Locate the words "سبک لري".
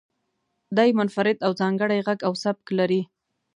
2.43-3.01